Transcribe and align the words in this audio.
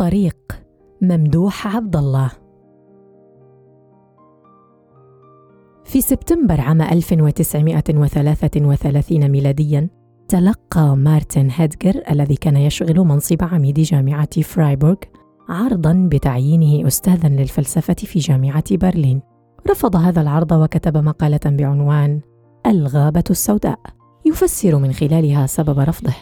الطريق 0.00 0.36
ممدوح 1.02 1.76
عبد 1.76 1.96
الله. 1.96 2.30
في 5.84 6.00
سبتمبر 6.00 6.60
عام 6.60 6.82
1933 6.82 9.28
ميلاديا 9.28 9.88
تلقى 10.28 10.96
مارتن 10.96 11.48
هيدجر 11.50 12.02
الذي 12.10 12.36
كان 12.36 12.56
يشغل 12.56 13.00
منصب 13.00 13.42
عميد 13.42 13.80
جامعة 13.80 14.42
فرايبورغ 14.42 14.96
عرضا 15.48 16.08
بتعيينه 16.12 16.86
أستاذا 16.86 17.28
للفلسفة 17.28 17.94
في 17.94 18.18
جامعة 18.18 18.76
برلين. 18.76 19.22
رفض 19.70 19.96
هذا 19.96 20.20
العرض 20.20 20.52
وكتب 20.52 20.96
مقالة 20.96 21.40
بعنوان 21.44 22.20
الغابة 22.66 23.24
السوداء 23.30 23.78
يفسر 24.26 24.78
من 24.78 24.92
خلالها 24.92 25.46
سبب 25.46 25.78
رفضه. 25.78 26.14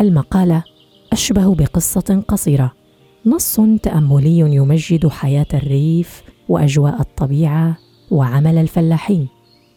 المقالة 0.00 0.64
أشبه 1.12 1.54
بقصة 1.54 2.22
قصيرة 2.28 2.79
نص 3.26 3.60
تأملي 3.82 4.38
يمجد 4.38 5.08
حياة 5.08 5.46
الريف 5.54 6.22
وأجواء 6.48 7.00
الطبيعة 7.00 7.76
وعمل 8.10 8.58
الفلاحين. 8.58 9.28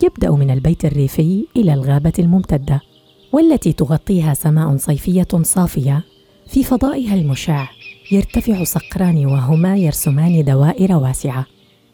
يبدأ 0.03 0.31
من 0.31 0.51
البيت 0.51 0.85
الريفي 0.85 1.45
إلى 1.57 1.73
الغابة 1.73 2.13
الممتدة 2.19 2.81
والتي 3.33 3.73
تغطيها 3.73 4.33
سماء 4.33 4.77
صيفية 4.77 5.27
صافية. 5.41 6.03
في 6.47 6.63
فضائها 6.63 7.15
المشع 7.15 7.67
يرتفع 8.11 8.63
صقران 8.63 9.25
وهما 9.25 9.77
يرسمان 9.77 10.43
دوائر 10.43 10.91
واسعة. 10.91 11.45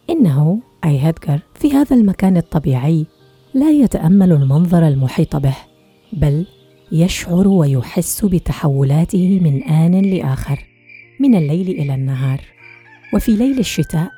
إنه 0.10 0.60
أي 0.86 1.00
هيدجر 1.00 1.40
في 1.56 1.72
هذا 1.72 1.96
المكان 1.96 2.38
الطبيعي 2.38 3.06
لا 3.54 3.72
يتأمل 3.72 4.32
المنظر 4.32 4.88
المحيط 4.88 5.36
به 5.36 5.56
بل 6.14 6.46
يشعر 6.92 7.48
ويحس 7.48 8.26
بتحولاته 8.26 9.40
من 9.44 9.64
آن 9.64 10.02
لآخر. 10.02 10.69
من 11.20 11.36
الليل 11.36 11.70
إلى 11.70 11.96
النهار. 11.96 12.42
وفي 13.14 13.36
ليل 13.36 13.60
الشتاء 13.60 14.10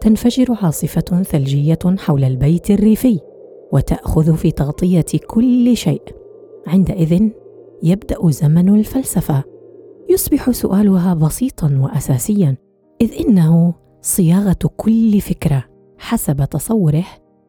تنفجر 0.00 0.46
عاصفة 0.62 1.22
ثلجية 1.22 1.78
حول 1.98 2.24
البيت 2.24 2.70
الريفي 2.70 3.20
وتأخذ 3.72 4.36
في 4.36 4.50
تغطية 4.50 5.04
كل 5.26 5.76
شيء. 5.76 6.02
عندئذ 6.66 7.28
يبدأ 7.82 8.30
زمن 8.30 8.68
الفلسفة. 8.68 9.44
يصبح 10.10 10.50
سؤالها 10.50 11.14
بسيطا 11.14 11.78
وأساسيا 11.80 12.56
إذ 13.00 13.12
إنه 13.20 13.74
صياغة 14.02 14.58
كل 14.76 15.20
فكرة. 15.20 15.64
حسب 15.98 16.44
تصوره 16.44 17.04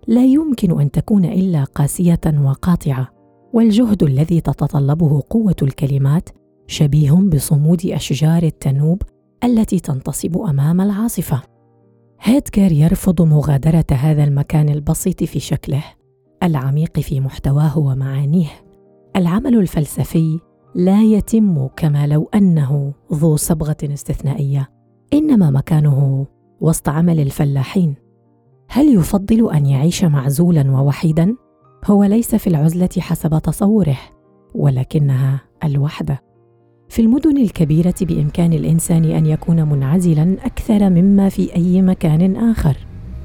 لا 0.08 0.26
يمكن 0.26 0.82
أن 0.82 0.92
تكون 0.92 1.26
إلا 1.26 1.64
قاسية 1.64 2.22
وقاطعة. 2.46 3.10
والجهد 3.54 4.04
الذي 4.04 4.42
تتطلبه 4.42 5.24
قوة 5.30 5.56
الكلمات 5.62 6.30
شبيه 6.68 7.12
بصمود 7.12 7.86
أشجار 7.86 8.44
التنوب 8.44 9.02
التي 9.44 9.80
تنتصب 9.80 10.38
أمام 10.38 10.82
العاصفة. 10.82 11.42
هيدجر 12.22 12.72
يرفض 12.72 13.22
مغادرة 13.22 13.86
هذا 13.92 14.24
المكان 14.24 14.70
البسيط 14.70 15.24
في 15.24 15.40
شكله 15.40 15.84
العميق 16.44 17.00
في 17.00 17.20
محتواه 17.20 17.78
ومعانيه. 17.78 18.50
العمل 19.16 19.60
الفلسفي 19.60 20.40
لا 20.76 21.02
يتم 21.02 21.68
كما 21.68 22.08
لو 22.08 22.30
أنه 22.36 22.94
ذو 23.14 23.36
صبغة 23.36 23.78
استثنائية 23.84 24.70
إنما 25.14 25.50
مكانه 25.50 26.28
وسط 26.62 26.90
عمل 26.90 27.20
الفلاحين. 27.20 27.96
هل 28.70 28.96
يفضل 28.96 29.52
أن 29.54 29.66
يعيش 29.66 30.04
معزولا 30.04 30.72
ووحيدا؟ 30.72 31.36
هو 31.86 32.04
ليس 32.04 32.36
في 32.36 32.48
العزلة 32.48 32.90
حسب 33.00 33.40
تصوره 33.40 33.98
ولكنها 34.56 35.42
الوحدة. 35.64 36.25
في 36.90 37.02
المدن 37.02 37.38
الكبيرة 37.38 37.96
بإمكان 38.02 38.54
الإنسان 38.54 39.06
أن 39.06 39.26
يكون 39.26 39.70
منعزلا 39.70 40.38
أكثر 40.46 40.90
مما 40.90 41.30
في 41.30 41.56
أي 41.56 41.82
مكان 41.82 42.36
آخر 42.36 42.78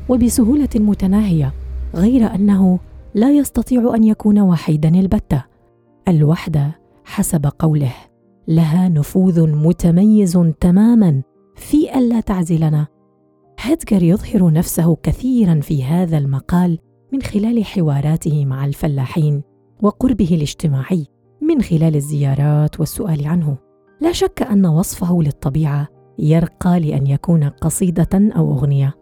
وبسهولة 0.08 0.68
متناهية 0.74 1.52
غير 1.94 2.34
أنه 2.34 2.78
لا 3.14 3.30
يستطيع 3.30 3.94
أن 3.94 4.04
يكون 4.04 4.40
وحيدا 4.40 4.88
البتة. 4.88 5.44
الوحدة 6.08 6.78
حسب 7.04 7.46
قوله 7.58 7.92
لها 8.48 8.88
نفوذ 8.88 9.48
متميز 9.50 10.38
تماما 10.60 11.22
في 11.56 11.98
ألا 11.98 12.20
تعزلنا. 12.20 12.86
هيدجر 13.60 14.02
يظهر 14.02 14.52
نفسه 14.52 14.96
كثيرا 15.02 15.60
في 15.60 15.84
هذا 15.84 16.18
المقال 16.18 16.78
من 17.12 17.22
خلال 17.22 17.64
حواراته 17.64 18.46
مع 18.46 18.64
الفلاحين 18.64 19.42
وقربه 19.82 20.28
الاجتماعي. 20.32 21.06
من 21.60 21.64
خلال 21.64 21.96
الزيارات 21.96 22.80
والسؤال 22.80 23.26
عنه. 23.26 23.56
لا 24.00 24.12
شك 24.12 24.42
أن 24.42 24.66
وصفه 24.66 25.22
للطبيعة 25.22 25.88
يرقى 26.18 26.80
لأن 26.80 27.06
يكون 27.06 27.44
قصيدة 27.44 28.08
أو 28.36 28.52
أغنية. 28.52 28.94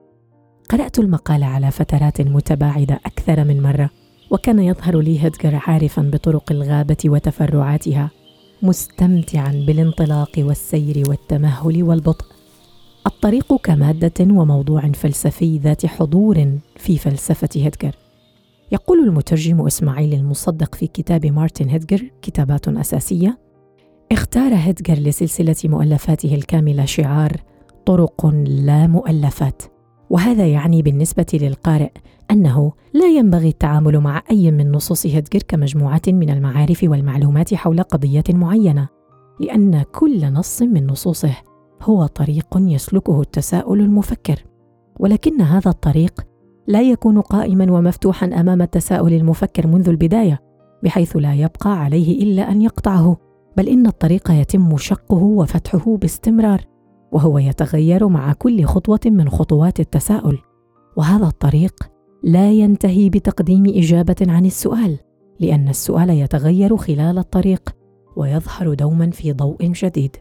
قرأت 0.70 0.98
المقال 0.98 1.42
على 1.42 1.70
فترات 1.70 2.20
متباعدة 2.20 2.94
أكثر 3.06 3.44
من 3.44 3.62
مرة 3.62 3.91
وكان 4.30 4.58
يظهر 4.58 5.00
لي 5.00 5.24
هيدجر 5.24 5.60
عارفا 5.66 6.02
بطرق 6.02 6.52
الغابة 6.52 6.96
وتفرعاتها 7.04 8.10
مستمتعا 8.62 9.64
بالانطلاق 9.66 10.32
والسير 10.38 11.02
والتمهل 11.08 11.82
والبطء. 11.82 12.26
الطريق 13.06 13.56
كمادة 13.56 14.34
وموضوع 14.34 14.80
فلسفي 14.80 15.58
ذات 15.58 15.86
حضور 15.86 16.58
في 16.76 16.98
فلسفة 16.98 17.48
هيدجر. 17.54 17.94
يقول 18.73 18.99
المترجم 18.99 19.67
إسماعيل 19.67 20.15
المصدق 20.15 20.75
في 20.75 20.87
كتاب 20.87 21.27
مارتن 21.27 21.69
هيدجر 21.69 22.11
كتابات 22.23 22.69
أساسية 22.69 23.39
اختار 24.12 24.55
هيدجر 24.55 24.95
لسلسلة 24.95 25.56
مؤلفاته 25.65 26.34
الكاملة 26.34 26.84
شعار 26.84 27.33
طرق 27.87 28.27
لا 28.47 28.87
مؤلفات 28.87 29.62
وهذا 30.11 30.47
يعني 30.47 30.83
بالنسبة 30.83 31.27
للقارئ 31.33 31.91
أنه 32.31 32.73
لا 32.95 33.06
ينبغي 33.06 33.49
التعامل 33.49 33.99
مع 34.01 34.23
أي 34.31 34.51
من 34.51 34.73
نصوص 34.73 35.06
هيدجر 35.06 35.41
كمجموعة 35.49 36.03
من 36.09 36.31
المعارف 36.31 36.85
والمعلومات 36.85 37.55
حول 37.55 37.83
قضية 37.83 38.25
معينة 38.29 38.89
لأن 39.41 39.83
كل 39.83 40.33
نص 40.33 40.62
من 40.62 40.87
نصوصه 40.87 41.37
هو 41.83 42.06
طريق 42.06 42.47
يسلكه 42.56 43.21
التساؤل 43.21 43.81
المفكر 43.81 44.45
ولكن 45.00 45.41
هذا 45.41 45.71
الطريق 45.71 46.28
لا 46.69 46.83
يكون 46.83 47.21
قائما 47.21 47.73
ومفتوحا 47.73 48.27
أمام 48.27 48.62
التساؤل 48.62 49.12
المفكر 49.12 49.67
منذ 49.67 49.89
البداية 49.89 50.41
بحيث 50.83 51.17
لا 51.17 51.34
يبقى 51.34 51.81
عليه 51.81 52.23
إلا 52.23 52.51
أن 52.51 52.62
يقطعه 52.62 53.17
بل 53.56 53.69
إن 53.69 53.87
الطريق 53.87 54.31
يتم 54.31 54.77
شقه 54.77 55.23
وفتحه 55.23 55.97
باستمرار 55.97 56.65
وهو 57.12 57.39
يتغير 57.39 58.09
مع 58.09 58.33
كل 58.33 58.65
خطوة 58.65 59.01
من 59.06 59.29
خطوات 59.29 59.81
التساؤل. 59.81 60.39
وهذا 60.97 61.27
الطريق 61.27 61.75
لا 62.25 62.53
ينتهي 62.53 63.11
بتقديم 63.11 63.65
إجابة 63.67 64.17
عن 64.21 64.47
السؤال 64.47 64.99
لأن 65.41 65.69
السؤال 65.69 66.11
يتغير 66.11 66.77
خلال 66.77 67.19
الطريق 67.19 67.75
ويظهر 68.17 68.75
دوما 68.75 69.11
في 69.11 69.33
ضوء 69.33 69.56
جديد 69.61 70.17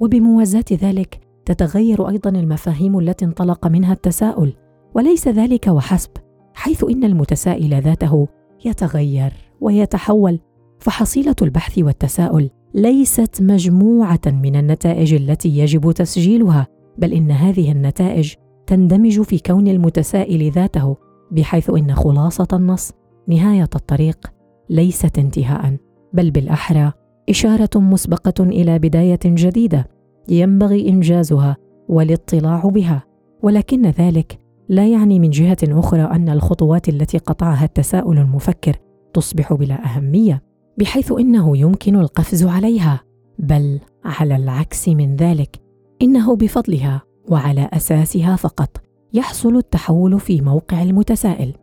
وبموازاة 0.00 0.64
ذلك 0.72 1.20
تتغير 1.44 2.08
أيضا 2.08 2.30
المفاهيم 2.30 2.98
التي 2.98 3.24
انطلق 3.24 3.66
منها 3.66 3.92
التساؤل 3.92 4.52
وليس 4.98 5.28
ذلك 5.28 5.66
وحسب 5.66 6.10
حيث 6.54 6.84
إن 6.84 7.04
المتسائل 7.04 7.82
ذاته 7.82 8.28
يتغير 8.64 9.32
ويتحول 9.60 10.40
فحصيلة 10.78 11.34
البحث 11.42 11.78
والتساؤل 11.78 12.50
ليست 12.74 13.42
مجموعة 13.42 14.20
من 14.26 14.56
النتائج 14.56 15.14
التي 15.14 15.58
يجب 15.58 15.92
تسجيلها 15.92 16.66
بل 16.98 17.12
إن 17.12 17.30
هذه 17.30 17.72
النتائج 17.72 18.34
تندمج 18.66 19.20
في 19.20 19.38
كون 19.38 19.68
المتسائل 19.68 20.50
ذاته 20.50 20.96
بحيث 21.30 21.70
إن 21.70 21.94
خلاصة 21.94 22.48
النص 22.52 22.92
نهاية 23.28 23.70
الطريق 23.74 24.32
ليست 24.70 25.18
انتهاء 25.18 25.76
بل 26.12 26.30
بالأحرى 26.30 26.92
إشارة 27.28 27.70
مسبقة 27.76 28.44
إلى 28.44 28.78
بداية 28.78 29.20
جديدة 29.24 29.88
ينبغي 30.28 30.88
إنجازها 30.88 31.56
والاطلاع 31.88 32.60
بها 32.60 33.04
ولكن 33.42 33.82
ذلك 33.86 34.47
لا 34.68 34.88
يعني 34.88 35.18
من 35.20 35.30
جهة 35.30 35.56
أخرى 35.62 36.02
أن 36.02 36.28
الخطوات 36.28 36.88
التي 36.88 37.18
قطعها 37.18 37.64
التساؤل 37.64 38.18
المفكر 38.18 38.76
تصبح 39.14 39.52
بلا 39.52 39.84
أهمية 39.84 40.42
بحيث 40.78 41.12
إنه 41.12 41.56
يمكن 41.56 41.96
القفز 41.96 42.44
عليها. 42.46 43.00
بل 43.38 43.80
على 44.04 44.36
العكس 44.36 44.88
من 44.88 45.16
ذلك 45.16 45.56
إنه 46.02 46.36
بفضلها 46.36 47.02
وعلى 47.28 47.70
أساسها 47.72 48.36
فقط 48.36 48.80
يحصل 49.12 49.56
التحول 49.56 50.20
في 50.20 50.40
موقع 50.40 50.82
المتسائل 50.82 51.54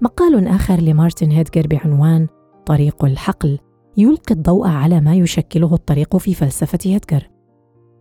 مقال 0.00 0.46
آخر 0.46 0.80
لمارتن 0.80 1.30
هيدجر 1.30 1.66
بعنوان 1.66 2.26
طريق 2.66 3.04
الحقل 3.04 3.58
يلقي 3.96 4.34
الضوء 4.34 4.68
على 4.68 5.00
ما 5.00 5.14
يشكله 5.14 5.74
الطريق 5.74 6.16
في 6.16 6.34
فلسفة 6.34 6.78
هيدجر. 6.84 7.30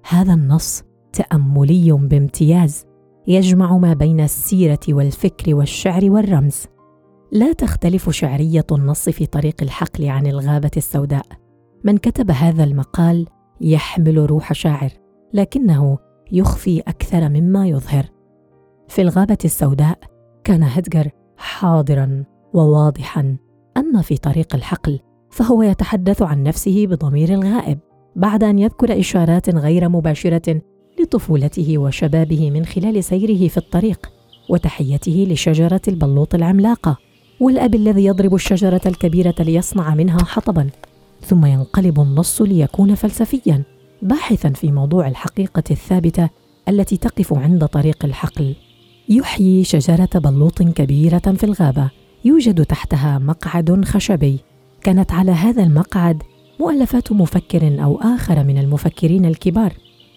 هذا 0.10 0.34
النص 0.34 0.84
تأملي 1.14 1.92
بامتياز. 1.92 2.86
يجمع 3.28 3.78
ما 3.78 3.94
بين 3.94 4.20
السيرة 4.20 4.80
والفكر 4.90 5.56
والشعر 5.56 6.02
والرمز. 6.04 6.66
لا 7.31 7.54
تختلف 7.54 8.10
شعرية 8.10 8.66
النص 8.72 9.10
في 9.10 9.25
طريق 9.25 9.56
الحقل 9.62 10.10
عن 10.10 10.28
الغابة 10.28 10.72
السوداء. 10.78 11.25
من 11.84 11.98
كتب 11.98 12.31
هذا 12.31 12.64
المقال 12.64 13.28
يحمل 13.62 14.30
روح 14.30 14.54
شاعر 14.54 14.90
لكنه 15.34 15.98
يخفي 16.31 16.80
أكثر 16.80 17.30
مما 17.30 17.68
يظهر. 17.68 18.06
في 18.88 19.02
الغابة 19.02 19.38
السوداء 19.46 20.00
كان 20.44 20.64
هدجر 20.64 21.10
حاضرا 21.38 22.24
وواضحا 22.54 23.38
اما 23.78 24.02
في 24.02 24.18
طريق 24.18 24.56
الحقل 24.56 25.00
فهو 25.30 25.62
يتحدث 25.64 26.22
عن 26.22 26.44
نفسه 26.44 26.88
بضمير 26.88 27.34
الغائب 27.34 27.80
بعد 28.16 28.44
أن 28.44 28.60
يذكر 28.60 29.00
إشارات 29.00 29.56
غير 29.56 29.90
مباشرة 29.90 30.62
لطفولته 31.01 31.78
وشبابه 31.78 32.51
من 32.51 32.66
خلال 32.66 33.04
سيره 33.04 33.48
في 33.48 33.57
الطريق 33.57 34.10
وتحيته 34.50 35.28
لشجرة 35.30 35.81
البلوط 35.88 36.36
العملاقة 36.36 36.98
والأب 37.40 37.75
الذي 37.75 38.06
يضرب 38.06 38.36
الشجرة 38.36 38.81
الكبيرة 38.86 39.36
ليصنع 39.40 39.95
منها 39.95 40.24
حطبا 40.24 40.69
ثم 41.22 41.45
ينقلب 41.45 42.00
النص 42.00 42.42
ليكون 42.42 42.95
فلسفيا 42.95 43.63
باحثا 44.01 44.50
في 44.50 44.72
موضوع 44.72 45.07
الحقيقة 45.07 45.63
الثابتة 45.72 46.30
التي 46.69 46.98
تقف 46.98 47.34
عند 47.34 47.66
طريق 47.66 48.06
الحقل. 48.06 48.56
يحيي 49.10 49.63
شجرة 49.63 50.10
بلوط 50.16 50.63
كبيرة 50.63 51.19
في 51.19 51.44
الغابة 51.44 51.89
يوجد 52.25 52.66
تحتها 52.66 53.19
مقعد 53.19 53.86
خشبي. 53.86 54.39
كانت 54.81 55.12
على 55.12 55.31
هذا 55.31 55.63
المقعد 55.63 56.24
مؤلفات 56.60 57.12
مفكر 57.12 57.84
أو 57.84 58.01
آخر 58.01 58.44
من 58.44 58.57
المفكرين 58.57 59.25
الكبار. 59.25 59.74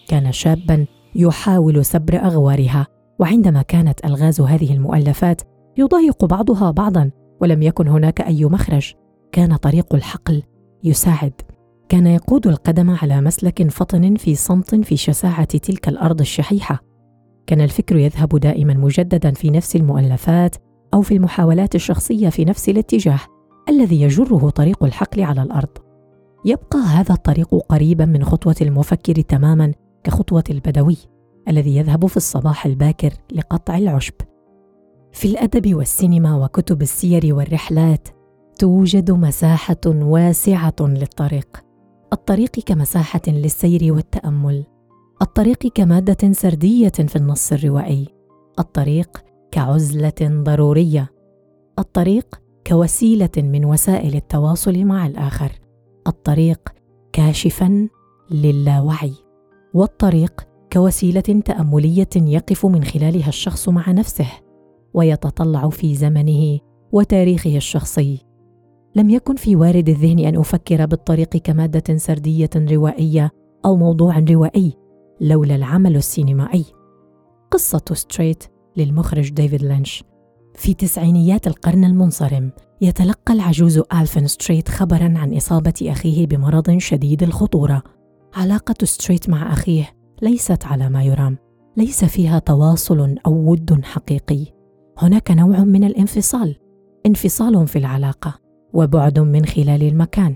كان 0.07 0.31
شابا 0.31 0.85
يحاول 1.15 1.85
سبر 1.85 2.15
أغوارها 2.15 2.87
وعندما 3.19 3.61
كانت 3.61 4.05
ألغاز 4.05 4.41
هذه 4.41 4.73
المؤلفات 4.73 5.41
يضايق 5.77 6.25
بعضها 6.25 6.71
بعضا 6.71 7.11
ولم 7.41 7.61
يكن 7.61 7.87
هناك 7.87 8.21
أي 8.21 8.45
مخرج. 8.45 8.93
كان 9.31 9.55
طريق 9.55 9.95
الحقل 9.95 10.43
يساعد. 10.83 11.33
كان 11.89 12.07
يقود 12.07 12.47
القدم 12.47 12.89
على 12.89 13.21
مسلك 13.21 13.69
فطن 13.71 14.15
في 14.15 14.35
صمت 14.35 14.75
في 14.75 14.97
شساعة 14.97 15.45
تلك 15.45 15.87
الأرض 15.87 16.19
الشحيحة. 16.19 16.83
كان 17.47 17.61
الفكر 17.61 17.95
يذهب 17.95 18.29
دائما 18.39 18.73
مجددا 18.73 19.31
في 19.31 19.49
نفس 19.49 19.75
المؤلفات 19.75 20.55
أو 20.93 21.01
في 21.01 21.13
المحاولات 21.13 21.75
الشخصية 21.75 22.29
في 22.29 22.45
نفس 22.45 22.69
الاتجاه 22.69 23.19
الذي 23.69 24.01
يجره 24.01 24.49
طريق 24.49 24.83
الحقل 24.83 25.21
على 25.21 25.41
الأرض. 25.41 25.77
يبقى 26.45 26.79
هذا 26.79 27.13
الطريق 27.13 27.55
قريبا 27.55 28.05
من 28.05 28.23
خطوة 28.23 28.55
المفكر 28.61 29.21
تماما 29.21 29.73
كخطوة 30.03 30.43
البدوي 30.49 30.97
الذي 31.47 31.77
يذهب 31.77 32.05
في 32.05 32.17
الصباح 32.17 32.65
الباكر 32.65 33.13
لقطع 33.35 33.77
العشب. 33.77 34.13
في 35.11 35.27
الأدب 35.27 35.75
والسينما 35.75 36.35
وكتب 36.35 36.81
السير 36.81 37.35
والرحلات 37.35 38.07
توجد 38.59 39.11
مساحة 39.11 39.81
واسعة 39.85 40.75
للطريق. 40.79 41.63
الطريق 42.13 42.51
كمساحة 42.65 43.21
للسير 43.27 43.93
والتأمل. 43.93 44.65
الطريق 45.21 45.67
كمادة 45.67 46.31
سردية 46.31 46.89
في 46.89 47.15
النص 47.15 47.51
الروائي. 47.51 48.07
الطريق 48.59 49.23
كعزلة 49.51 50.13
ضرورية. 50.21 51.11
الطريق 51.79 52.41
كوسيلة 52.67 53.29
من 53.37 53.65
وسائل 53.65 54.15
التواصل 54.15 54.85
مع 54.85 55.07
الآخر. 55.07 55.51
الطريق 56.07 56.69
كاشفا 57.13 57.87
للاوعي. 58.31 59.13
والطريق 59.73 60.47
كوسيلة 60.73 61.21
تأملية 61.21 62.09
يقف 62.15 62.65
من 62.65 62.83
خلالها 62.83 63.29
الشخص 63.29 63.69
مع 63.69 63.91
نفسه 63.91 64.27
ويتطلع 64.93 65.69
في 65.69 65.95
زمنه 65.95 66.59
وتاريخه 66.91 67.57
الشخصي. 67.57 68.19
لم 68.95 69.09
يكن 69.09 69.35
في 69.35 69.55
وارد 69.55 69.89
الذهن 69.89 70.19
أن 70.19 70.37
أفكر 70.37 70.85
بالطريق 70.85 71.37
كمادة 71.37 71.97
سردية 71.97 72.49
روائية 72.55 73.31
أو 73.65 73.75
موضوع 73.75 74.19
روائي 74.19 74.73
لولا 75.21 75.55
العمل 75.55 75.95
السينمائي. 75.95 76.65
قصة 77.51 77.83
ستريت 77.93 78.43
للمخرج 78.77 79.29
ديفيد 79.29 79.63
لينش. 79.63 80.03
في 80.55 80.73
تسعينيات 80.73 81.47
القرن 81.47 81.83
المنصرم 81.85 82.51
يتلقى 82.81 83.33
العجوز 83.33 83.81
آلفن 83.93 84.27
ستريت 84.27 84.69
خبرا 84.69 85.13
عن 85.17 85.33
إصابة 85.33 85.73
أخيه 85.81 86.27
بمرض 86.27 86.77
شديد 86.77 87.23
الخطورة. 87.23 87.83
علاقة 88.37 88.75
ستريت 88.83 89.29
مع 89.29 89.53
أخيه 89.53 89.93
ليست 90.21 90.65
على 90.65 90.89
ما 90.89 91.03
يرام 91.03 91.37
ليس 91.77 92.05
فيها 92.05 92.39
تواصل 92.39 93.15
أو 93.25 93.51
ود 93.51 93.83
حقيقي. 93.83 94.45
هناك 94.97 95.31
نوع 95.31 95.59
من 95.63 95.83
الانفصال 95.83 96.55
انفصال 97.05 97.67
في 97.67 97.79
العلاقة 97.79 98.39
وبعد 98.73 99.19
من 99.19 99.45
خلال 99.45 99.83
المكان. 99.83 100.35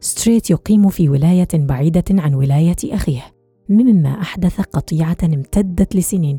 ستريت 0.00 0.50
يقيم 0.50 0.88
في 0.88 1.08
ولاية 1.08 1.48
بعيدة 1.54 2.04
عن 2.10 2.34
ولاية 2.34 2.76
أخيه 2.84 3.22
مما 3.68 4.08
أحدث 4.08 4.60
قطيعة 4.60 5.16
امتدت 5.24 5.96
لسنين. 5.96 6.38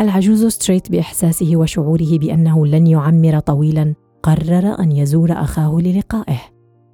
العجوز 0.00 0.46
ستريت 0.46 0.90
بإحساسه 0.90 1.56
وشعوره 1.56 2.18
بأنه 2.18 2.66
لن 2.66 2.86
يعمر 2.86 3.38
طويلا 3.38 3.94
قرر 4.22 4.80
أن 4.80 4.92
يزور 4.92 5.32
أخاه 5.32 5.78
للقائه. 5.80 6.40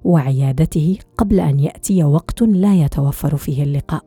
وعيادته 0.03 0.97
قبل 1.17 1.39
أن 1.39 1.59
يأتي 1.59 2.03
وقت 2.03 2.41
لا 2.41 2.75
يتوفر 2.75 3.35
فيه 3.35 3.63
اللقاء. 3.63 4.03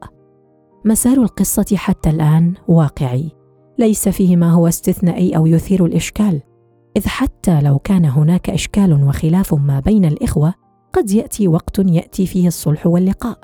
مسار 0.84 1.22
القصة 1.22 1.76
حتى 1.76 2.10
الآن 2.10 2.54
واقعي. 2.68 3.30
ليس 3.78 4.08
فيه 4.08 4.36
ما 4.36 4.50
هو 4.50 4.68
استثنائي 4.68 5.36
أو 5.36 5.46
يثير 5.46 5.86
الإشكال 5.86 6.42
إذ 6.96 7.06
حتى 7.06 7.60
لو 7.60 7.78
كان 7.78 8.04
هناك 8.04 8.50
إشكال 8.50 9.04
وخلاف 9.04 9.54
ما 9.54 9.80
بين 9.80 10.04
الإخوة 10.04 10.54
قد 10.92 11.10
يأتي 11.10 11.48
وقت 11.48 11.78
يأتي 11.78 12.26
فيه 12.26 12.48
الصلح 12.48 12.86
واللقاء. 12.86 13.38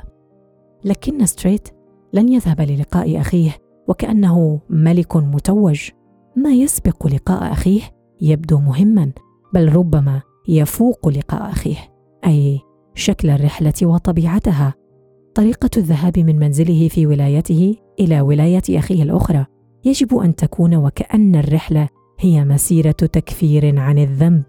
لكن 0.84 1.26
ستريت 1.26 1.68
لن 2.12 2.28
يذهب 2.28 2.60
للقاء 2.60 3.20
أخيه 3.20 3.56
وكأنه 3.88 4.60
ملك 4.70 5.16
متوج. 5.16 5.90
ما 6.36 6.50
يسبق 6.50 7.06
لقاء 7.06 7.52
أخيه 7.52 7.82
يبدو 8.20 8.58
مهما 8.58 9.12
بل 9.54 9.72
ربما 9.72 10.22
يفوق 10.48 11.08
لقاء 11.08 11.50
أخيه. 11.50 11.97
أي 12.26 12.60
شكل 12.94 13.30
الرحلة 13.30 13.72
وطبيعتها. 13.82 14.74
طريقة 15.34 15.70
الذهاب 15.76 16.18
من 16.18 16.38
منزله 16.38 16.88
في 16.88 17.06
ولايته 17.06 17.76
إلى 18.00 18.20
ولاية 18.20 18.62
أخيه 18.70 19.02
الأخرى. 19.02 19.46
يجب 19.84 20.16
أن 20.16 20.34
تكون 20.34 20.74
وكأن 20.74 21.36
الرحلة 21.36 21.88
هي 22.20 22.44
مسيرة 22.44 22.90
تكفير 22.90 23.78
عن 23.78 23.98
الذنب 23.98 24.44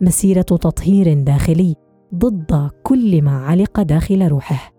مسيرة 0.00 0.42
تطهير 0.42 1.22
داخلي 1.22 1.74
ضد 2.14 2.70
كل 2.82 3.22
ما 3.22 3.38
علق 3.38 3.82
داخل 3.82 4.28
روحه. 4.28 4.72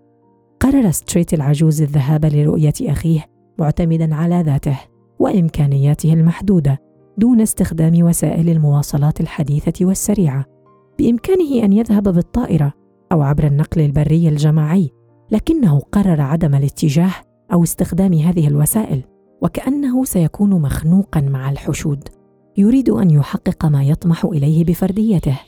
قرر 0.60 0.92
ستريت 0.92 1.34
العجوز 1.34 1.82
الذهاب 1.82 2.26
لرؤية 2.26 2.74
أخيه 2.82 3.26
معتمدا 3.60 4.16
على 4.16 4.42
ذاته 4.42 4.80
وإمكانياته 5.20 6.14
المحدودة 6.14 6.82
دون 7.18 7.42
استخدام 7.42 8.04
وسائل 8.04 8.50
المواصلات 8.50 9.22
الحديثة 9.22 9.86
والسريعة. 9.86 10.55
بإمكانه 11.00 11.64
أن 11.64 11.74
يذهب 11.74 12.04
بالطائرة 12.04 12.74
أو 13.12 13.22
عبر 13.22 13.48
النقل 13.48 13.82
البري 13.82 14.30
الجماعي 14.30 14.92
لكنه 15.32 15.80
قرر 15.92 16.22
عدم 16.22 16.56
الاتجاه 16.56 17.14
أو 17.54 17.64
استخدام 17.64 18.14
هذه 18.14 18.48
الوسائل 18.48 19.02
وكأنه 19.42 20.04
سيكون 20.04 20.62
مخنوقا 20.62 21.22
مع 21.22 21.52
الحشود 21.52 22.10
يريد 22.58 22.90
أن 22.90 23.12
يحقق 23.12 23.66
ما 23.66 23.84
يطمح 23.84 24.26
إليه 24.26 24.64
بفرديته 24.64 25.40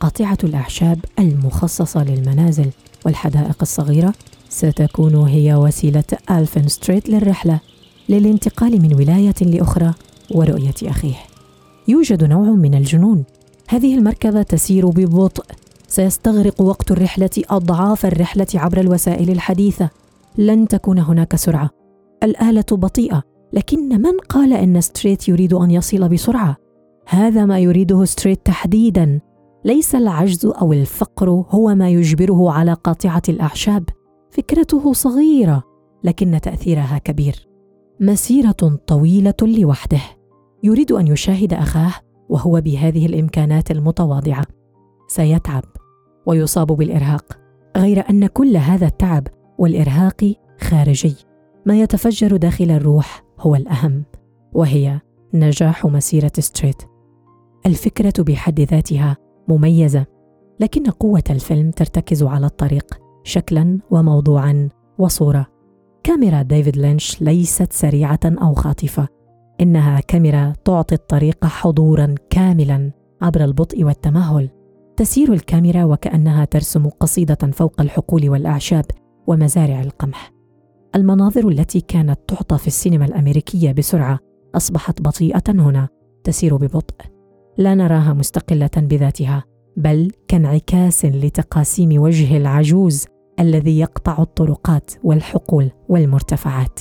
قاطعة 0.00 0.38
الأعشاب 0.44 0.98
المخصصة 1.18 2.04
للمنازل 2.04 2.70
والحدائق 3.06 3.56
الصغيرة 3.62 4.14
ستكون 4.48 5.14
هي 5.14 5.54
وسيلة 5.54 6.04
ألفن 6.30 6.68
ستريت 6.68 7.08
للرحلة 7.08 7.60
للانتقال 8.08 8.82
من 8.82 8.94
ولاية 8.94 9.34
لأخرى 9.40 9.94
ورؤية 10.34 10.74
أخيه. 10.82 11.16
يوجد 11.88 12.24
نوع 12.24 12.48
من 12.48 12.74
الجنون. 12.74 13.24
هذه 13.68 13.98
المركبة 13.98 14.42
تسير 14.42 14.86
ببطء، 14.86 15.44
سيستغرق 15.88 16.60
وقت 16.60 16.90
الرحلة 16.90 17.30
أضعاف 17.50 18.06
الرحلة 18.06 18.46
عبر 18.54 18.80
الوسائل 18.80 19.30
الحديثة. 19.30 19.90
لن 20.38 20.68
تكون 20.68 20.98
هناك 20.98 21.36
سرعة. 21.36 21.70
الآلة 22.22 22.64
بطيئة، 22.72 23.22
لكن 23.52 24.02
من 24.02 24.18
قال 24.28 24.52
إن 24.52 24.80
ستريت 24.80 25.28
يريد 25.28 25.54
أن 25.54 25.70
يصل 25.70 26.08
بسرعة؟ 26.08 26.56
هذا 27.08 27.44
ما 27.44 27.58
يريده 27.58 28.04
ستريت 28.04 28.46
تحديدا. 28.46 29.20
ليس 29.64 29.94
العجز 29.94 30.46
أو 30.46 30.72
الفقر 30.72 31.30
هو 31.30 31.74
ما 31.74 31.90
يجبره 31.90 32.50
على 32.50 32.72
قاطعة 32.72 33.22
الأعشاب. 33.28 33.84
فكرته 34.30 34.92
صغيرة 34.92 35.62
لكن 36.04 36.40
تأثيرها 36.42 36.98
كبير 36.98 37.48
مسيرة 38.00 38.78
طويلة 38.86 39.34
لوحده 39.42 40.00
يريد 40.62 40.92
أن 40.92 41.06
يشاهد 41.06 41.52
أخاه 41.52 41.92
وهو 42.28 42.60
بهذه 42.60 43.06
الإمكانات 43.06 43.70
المتواضعة. 43.70 44.44
سيتعب 45.08 45.64
ويصاب 46.26 46.66
بالإرهاق 46.66 47.38
غير 47.76 48.10
أن 48.10 48.26
كل 48.26 48.56
هذا 48.56 48.86
التعب 48.86 49.26
والإرهاق 49.58 50.34
خارجي. 50.60 51.16
ما 51.66 51.80
يتفجر 51.80 52.36
داخل 52.36 52.70
الروح 52.70 53.24
هو 53.40 53.54
الأهم 53.54 54.04
وهي 54.52 55.00
نجاح 55.34 55.86
مسيرة 55.86 56.32
ستريت. 56.38 56.82
الفكرة 57.66 58.22
بحد 58.22 58.60
ذاتها 58.60 59.16
مميزة 59.48 60.06
لكن 60.60 60.90
قوة 60.90 61.24
الفيلم 61.30 61.70
ترتكز 61.70 62.22
على 62.22 62.46
الطريق 62.46 63.00
شكلا 63.24 63.78
وموضوعا 63.90 64.68
وصورة. 64.98 65.46
كاميرا 66.02 66.42
ديفيد 66.42 66.76
لينش 66.76 67.22
ليست 67.22 67.72
سريعة 67.72 68.20
أو 68.24 68.54
خاطفة. 68.54 69.08
إنها 69.60 70.00
كاميرا 70.00 70.52
تعطي 70.64 70.94
الطريق 70.94 71.44
حضورا 71.44 72.14
كاملا 72.30 72.90
عبر 73.22 73.44
البطء 73.44 73.84
والتمهل. 73.84 74.50
تسير 74.96 75.32
الكاميرا 75.32 75.84
وكأنها 75.84 76.44
ترسم 76.44 76.88
قصيدة 76.88 77.50
فوق 77.52 77.80
الحقول 77.80 78.28
والأعشاب 78.28 78.84
ومزارع 79.26 79.80
القمح. 79.80 80.32
المناظر 80.94 81.48
التي 81.48 81.80
كانت 81.80 82.18
تعطى 82.28 82.58
في 82.58 82.66
السينما 82.66 83.04
الأمريكية 83.04 83.72
بسرعة 83.72 84.18
أصبحت 84.54 85.02
بطيئة 85.02 85.42
هنا 85.48 85.88
تسير 86.24 86.56
ببطء. 86.56 86.94
لا 87.58 87.74
نراها 87.74 88.12
مستقلة 88.12 88.70
بذاتها 88.76 89.44
بل 89.76 90.10
كانعكاس 90.28 91.04
لتقاسيم 91.04 92.02
وجه 92.02 92.36
العجوز 92.36 93.06
الذي 93.40 93.78
يقطع 93.78 94.22
الطرقات 94.22 94.90
والحقول 95.04 95.70
والمرتفعات. 95.88 96.80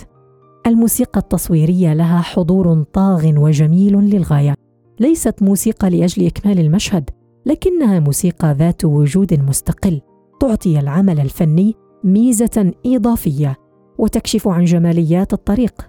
الموسيقى 0.67 1.19
التصويرية 1.19 1.93
لها 1.93 2.21
حضور 2.21 2.83
طاغ 2.93 3.31
وجميل 3.37 3.93
للغاية. 3.93 4.55
ليست 4.99 5.43
موسيقى 5.43 5.89
لأجل 5.89 6.25
إكمال 6.25 6.59
المشهد 6.59 7.09
لكنها 7.45 7.99
موسيقى 7.99 8.53
ذات 8.53 8.85
وجود 8.85 9.33
مستقل 9.33 10.01
تعطي 10.39 10.79
العمل 10.79 11.19
الفني 11.19 11.75
ميزة 12.03 12.73
إضافية 12.85 13.55
وتكشف 13.97 14.47
عن 14.47 14.65
جماليات 14.65 15.33
الطريق. 15.33 15.87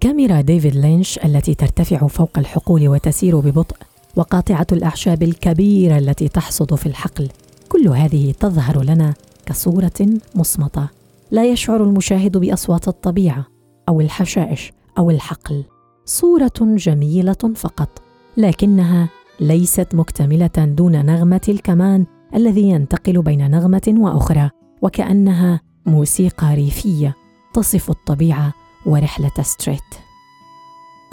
كاميرا 0.00 0.40
ديفيد 0.40 0.76
لينش 0.76 1.18
التي 1.24 1.54
ترتفع 1.54 2.06
فوق 2.06 2.38
الحقول 2.38 2.88
وتسير 2.88 3.40
ببطء 3.40 3.76
وقاطعة 4.16 4.66
الأعشاب 4.72 5.22
الكبيرة 5.22 5.98
التي 5.98 6.28
تحصد 6.28 6.74
في 6.74 6.86
الحقل. 6.86 7.28
كل 7.68 7.88
هذه 7.88 8.32
تظهر 8.40 8.82
لنا 8.82 9.14
كصورة 9.46 10.08
مصمتة 10.34 10.88
لا 11.30 11.44
يشعر 11.44 11.84
المشاهد 11.84 12.36
بأصوات 12.36 12.88
الطبيعة. 12.88 13.59
أو 13.88 14.00
الحشائش 14.00 14.72
أو 14.98 15.10
الحقل. 15.10 15.64
صورة 16.04 16.52
جميلة 16.60 17.52
فقط 17.54 18.02
لكنها 18.36 19.08
ليست 19.40 19.94
مكتملة 19.94 20.50
دون 20.56 21.06
نغمة 21.06 21.40
الكمان 21.48 22.06
الذي 22.34 22.62
ينتقل 22.62 23.22
بين 23.22 23.50
نغمة 23.50 23.94
وأخرى 23.98 24.50
وكأنها 24.82 25.60
موسيقى 25.86 26.54
ريفية 26.54 27.16
تصف 27.54 27.90
الطبيعة 27.90 28.54
ورحلة 28.86 29.42
ستريت. 29.42 29.80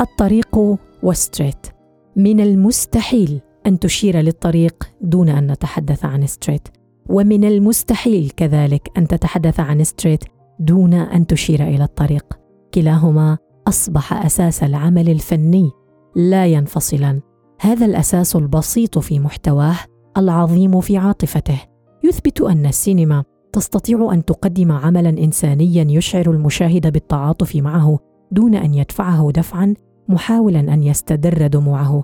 الطريق 0.02 0.78
وستريت. 1.04 1.68
من 2.16 2.40
المستحيل 2.40 3.42
أن 3.68 3.80
تشير 3.80 4.20
للطريق 4.20 4.84
دون 5.02 5.30
أن 5.30 5.52
نتحدث 5.52 6.06
عن 6.06 6.28
ستريت 6.28 6.68
ومن 7.10 7.44
المستحيل 7.44 8.32
كذلك 8.38 8.92
أن 8.98 9.08
تتحدث 9.08 9.60
عن 9.60 9.84
ستريت 9.84 10.24
دون 10.60 10.94
أن 10.94 11.28
تشير 11.28 11.64
إلى 11.64 11.84
الطريق. 11.84 12.47
كلاهما 12.74 13.38
أصبح 13.68 14.26
أساس 14.26 14.64
العمل 14.64 15.10
الفني 15.10 15.72
لا 16.16 16.46
ينفصلان 16.46 17.22
هذا 17.60 17.86
الأساس 17.86 18.36
البسيط 18.36 19.00
في 19.00 19.20
محتواه 19.20 19.76
العظيم 20.18 20.82
في 20.82 20.98
عاطفته. 20.98 21.60
يثبت 22.04 22.42
أن 22.42 22.66
السينما 22.66 23.24
تستطيع 23.54 24.14
أن 24.14 24.26
تقدم 24.26 24.72
عملا 24.72 25.10
انسانيا 25.10 25.86
يشعر 25.90 26.32
المشاهد 26.32 26.94
بالتعاطف 26.94 27.56
معه 27.56 28.00
دون 28.32 28.56
أن 28.56 28.74
يدفعه 28.74 29.32
دفعا 29.32 29.74
محاولا 30.10 30.60
أن 30.60 30.84
يستدر 30.84 31.48
دموعه. 31.48 32.04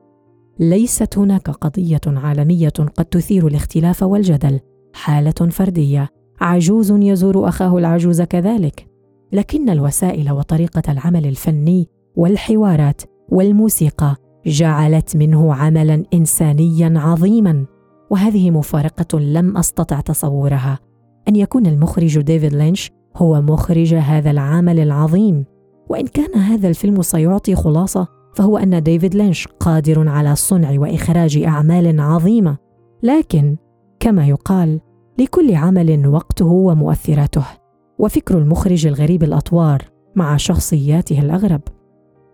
ليست 0.60 1.18
هناك 1.18 1.50
قضية 1.50 2.02
عالمية 2.08 2.70
قد 2.70 3.06
تثير 3.06 3.48
الاختلاف 3.48 4.04
والجدل. 4.04 4.60
حالة 4.94 5.50
فردية. 5.52 6.10
عجوز 6.42 6.92
يزور 6.92 7.48
أخاه 7.48 7.78
العجوز 7.78 8.22
كذلك. 8.22 8.93
لكن 9.34 9.70
الوسائل 9.70 10.32
وطريقة 10.32 10.92
العمل 10.92 11.26
الفني 11.26 11.88
والحوارات 12.16 13.02
والموسيقى 13.30 14.16
جعلت 14.46 15.16
منه 15.18 15.54
عملا 15.54 16.04
انسانيا 16.14 16.94
عظيما 16.96 17.66
وهذه 18.10 18.52
مفارقة 18.52 19.20
لم 19.20 19.58
أستطع 19.58 20.00
تصورها. 20.00 20.80
أن 21.28 21.36
يكون 21.36 21.66
المخرج 21.66 22.22
ديفيد 22.22 22.54
لينش 22.54 22.92
هو 23.16 23.42
مخرج 23.42 23.94
هذا 23.94 24.32
العمل 24.32 24.80
العظيم. 24.80 25.46
وإن 25.90 26.08
كان 26.08 26.40
هذا 26.40 26.68
الفيلم 26.68 27.02
سيعطي 27.02 27.56
خلاصة 27.56 28.08
فهو 28.36 28.58
أن 28.58 28.84
ديفيد 28.84 29.16
لينش 29.16 29.48
قادر 29.48 30.10
على 30.10 30.36
صنع 30.36 30.80
وإخراج 30.80 31.38
أعمال 31.38 32.00
عظيمة. 32.00 32.58
لكن 33.04 33.58
كما 34.00 34.28
يقال 34.28 34.80
لكل 35.20 35.56
عمل 35.56 36.08
وقته 36.08 36.46
ومؤثراته. 36.46 37.63
وفكر 38.00 38.38
المخرج 38.38 38.88
الغريب 38.88 39.24
الأطوار 39.24 39.82
مع 40.16 40.38
شخصياته 40.38 41.20
الأغرب. 41.20 41.62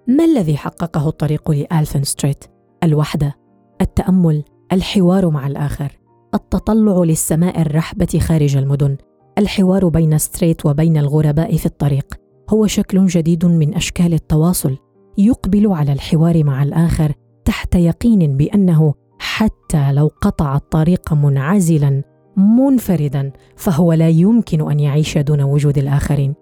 ما 0.07 0.25
الذي 0.25 0.57
حققه 0.57 1.09
الطريق 1.09 1.51
لالفن 1.51 2.03
ستريت؟ 2.03 2.43
الوحدة 2.83 3.35
التأمل 3.81 4.43
الحوار 4.71 5.29
مع 5.29 5.47
الآخر 5.47 5.99
التطلع 6.33 7.03
للسماء 7.03 7.61
الرحبة 7.61 8.19
خارج 8.19 8.57
المدن. 8.57 8.97
الحوار 9.37 9.87
بين 9.87 10.17
ستريت 10.17 10.65
وبين 10.65 10.97
الغرباء 10.97 11.55
في 11.55 11.65
الطريق 11.65 12.05
هو 12.49 12.67
شكل 12.67 13.05
جديد 13.05 13.45
من 13.45 13.75
أشكال 13.75 14.13
التواصل 14.13 14.77
يقبل 15.17 15.67
على 15.67 15.93
الحوار 15.93 16.43
مع 16.43 16.63
الآخر 16.63 17.13
تحت 17.45 17.75
يقين 17.75 18.37
بأنه 18.37 18.93
حتى 19.19 19.91
لو 19.91 20.11
قطع 20.21 20.55
الطريق 20.55 21.13
منعزلا 21.13 22.03
منفردا 22.39 23.31
فهو 23.55 23.93
لا 23.93 24.09
يمكن 24.09 24.71
أن 24.71 24.79
يعيش 24.79 25.17
دون 25.17 25.41
وجود 25.41 25.77
الآخرين. 25.77 26.33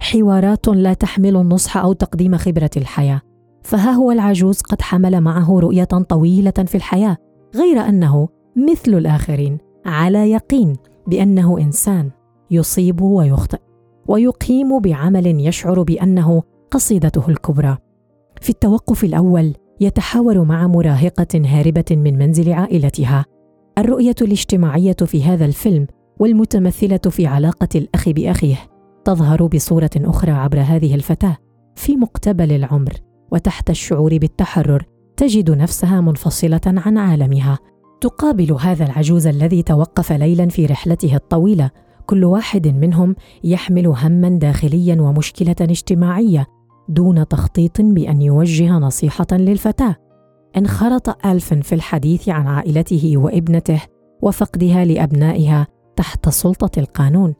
حوارات 0.00 0.68
لا 0.68 0.94
تحمل 0.94 1.36
النصح 1.36 1.76
أو 1.76 1.92
تقديم 1.92 2.36
خبرة 2.36 2.70
الحياة. 2.76 3.20
فها 3.62 3.90
هو 3.90 4.10
العجوز 4.10 4.60
قد 4.60 4.82
حمل 4.82 5.20
معه 5.20 5.60
رؤية 5.60 5.84
طويلة 5.84 6.50
في 6.50 6.74
الحياة 6.74 7.16
غير 7.54 7.80
أنه 7.80 8.28
مثل 8.56 8.94
الآخرين 8.94 9.58
على 9.86 10.30
يقين 10.30 10.76
بأنه 11.06 11.58
إنسان 11.58 12.10
يصيب 12.50 13.00
ويخطئ 13.00 13.58
ويقيم 14.08 14.80
بعمل 14.80 15.26
يشعر 15.26 15.82
بأنه 15.82 16.42
قصيدته 16.70 17.28
الكبرى. 17.28 17.78
في 18.40 18.50
التوقف 18.50 19.04
الأول 19.04 19.54
يتحاور 19.80 20.44
مع 20.44 20.66
مراهقة 20.66 21.42
هاربة 21.46 21.84
من 21.90 22.18
منزل 22.18 22.52
عائلتها. 22.52 23.24
الرؤية 23.78 24.14
الاجتماعية 24.22 24.96
في 25.06 25.24
هذا 25.24 25.44
الفيلم 25.44 25.86
والمتمثلة 26.18 27.00
في 27.10 27.26
علاقة 27.26 27.68
الأخ 27.74 28.08
بأخيه 28.08 28.56
تظهر 29.04 29.46
بصورة 29.46 29.90
أخرى 29.96 30.30
عبر 30.32 30.60
هذه 30.60 30.94
الفتاة 30.94 31.36
في 31.76 31.96
مقتبل 31.96 32.52
العمر 32.52 32.92
وتحت 33.32 33.70
الشعور 33.70 34.18
بالتحرر 34.18 34.86
تجد 35.16 35.50
نفسها 35.50 36.00
منفصلة 36.00 36.60
عن 36.66 36.98
عالمها. 36.98 37.58
تقابل 38.00 38.52
هذا 38.52 38.84
العجوز 38.84 39.26
الذي 39.26 39.62
توقف 39.62 40.12
ليلا 40.12 40.48
في 40.48 40.66
رحلته 40.66 41.14
الطويلة 41.16 41.70
كل 42.06 42.24
واحد 42.24 42.68
منهم 42.68 43.16
يحمل 43.44 43.86
هما 43.86 44.28
داخليا 44.28 45.02
ومشكلة 45.02 45.56
اجتماعية 45.60 46.46
دون 46.88 47.28
تخطيط 47.28 47.80
بأن 47.80 48.22
يوجه 48.22 48.72
نصيحة 48.72 49.26
للفتاة. 49.32 49.96
انخرط 50.56 51.26
الفن 51.26 51.60
في 51.60 51.74
الحديث 51.74 52.28
عن 52.28 52.46
عائلته 52.46 53.12
وابنته 53.16 53.82
وفقدها 54.22 54.84
لأبنائها 54.84 55.66
تحت 55.96 56.28
سلطة 56.28 56.80
القانون. 56.80 57.34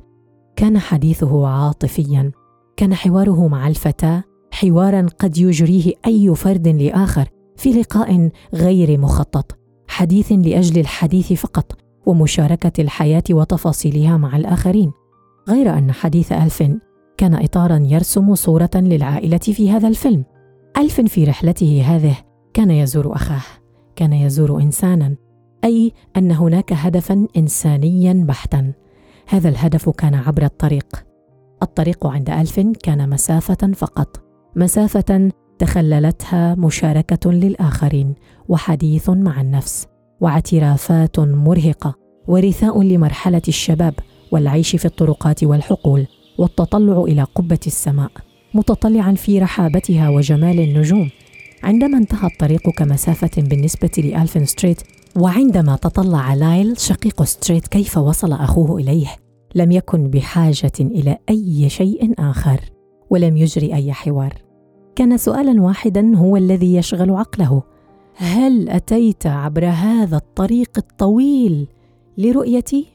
كان 0.56 0.78
حديثه 0.78 1.46
عاطفيا. 1.46 2.32
كان 2.76 2.94
حواره 2.94 3.48
مع 3.48 3.68
الفتاة 3.68 4.24
حوارا 4.50 5.06
قد 5.18 5.38
يجريه 5.38 5.92
أي 6.06 6.34
فرد 6.34 6.68
لآخر 6.68 7.28
في 7.56 7.72
لقاء 7.72 8.30
غير 8.54 8.98
مخطط. 8.98 9.58
حديث 9.88 10.32
لأجل 10.32 10.80
الحديث 10.80 11.32
فقط 11.32 11.72
ومشاركة 12.06 12.82
الحياة 12.82 13.22
وتفاصيلها 13.30 14.16
مع 14.16 14.36
الآخرين. 14.36 14.92
غير 15.48 15.78
أن 15.78 15.92
حديث 15.92 16.32
الفن 16.32 16.78
كان 17.16 17.34
اطارا 17.34 17.76
يرسم 17.76 18.34
صورة 18.34 18.70
للعائلة 18.74 19.38
في 19.38 19.70
هذا 19.70 19.88
الفيلم. 19.88 20.24
ألف 20.76 21.00
في 21.00 21.24
رحلته 21.24 21.82
هذه 21.86 22.16
كان 22.54 22.70
يزور 22.70 23.14
أخاه 23.14 23.42
كان 23.96 24.12
يزور 24.12 24.62
إنسانا 24.62 25.16
أي 25.64 25.92
أن 26.16 26.32
هناك 26.32 26.72
هدفا 26.72 27.26
انسانيا 27.36 28.24
بحتا. 28.28 28.72
هذا 29.28 29.48
الهدف 29.48 29.90
كان 29.90 30.14
عبر 30.14 30.44
الطريق. 30.44 31.04
الطريق 31.62 32.06
عند 32.06 32.30
ألف 32.30 32.60
كان 32.60 33.10
مسافة 33.10 33.72
فقط. 33.72 34.22
مسافة 34.56 35.30
تخللتها 35.58 36.54
مشاركة 36.54 37.32
للآخرين 37.32 38.14
وحديث 38.48 39.10
مع 39.10 39.40
النفس 39.40 39.86
واعترافات 40.20 41.18
مرهقة 41.20 41.94
ورثاء 42.28 42.82
لمرحلة 42.82 43.42
الشباب 43.48 43.94
والعيش 44.32 44.76
في 44.76 44.84
الطرقات 44.84 45.44
والحقول 45.44 46.06
والتطلع 46.38 47.02
إلى 47.02 47.22
قبة 47.22 47.60
السماء 47.66 48.10
متطلعا 48.54 49.12
في 49.12 49.38
رحابتها 49.38 50.08
وجمال 50.08 50.60
النجوم. 50.60 51.10
عندما 51.64 51.98
انتهى 51.98 52.26
الطريق 52.26 52.70
كمسافة 52.70 53.42
بالنسبة 53.42 53.90
لالفن 53.98 54.44
ستريت 54.44 54.82
وعندما 55.16 55.76
تطلع 55.76 56.34
لايل 56.34 56.80
شقيق 56.80 57.22
ستريت 57.22 57.68
كيف 57.68 57.98
وصل 57.98 58.32
أخوه 58.32 58.76
إليه؟ 58.78 59.06
لم 59.54 59.72
يكن 59.72 60.10
بحاجة 60.10 60.72
إلى 60.80 61.18
أي 61.30 61.68
شيء 61.68 62.14
آخر 62.18 62.60
ولم 63.10 63.36
يجري 63.36 63.74
أي 63.74 63.92
حوار. 63.92 64.34
كان 64.96 65.16
سؤالا 65.16 65.62
واحدا 65.62 66.16
هو 66.16 66.36
الذي 66.36 66.74
يشغل 66.74 67.10
عقله. 67.10 67.62
هل 68.16 68.68
أتيت 68.68 69.26
عبر 69.26 69.66
هذا 69.66 70.16
الطريق 70.16 70.70
الطويل 70.78 71.66
لرؤيتي؟ 72.18 72.86